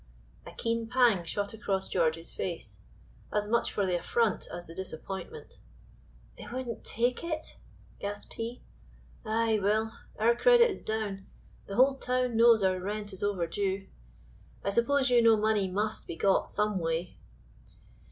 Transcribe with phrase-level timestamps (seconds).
[0.47, 2.79] A keen pang shot across George's face,
[3.31, 5.59] as much for the affront as the disappointment.
[6.39, 7.59] "They wouldn't take it?"
[7.99, 8.63] gasped he.
[9.23, 11.27] "Ay, Will, our credit is down,
[11.67, 13.89] the whole town knows our rent is overdue.
[14.63, 17.19] I suppose you know money must be got some way."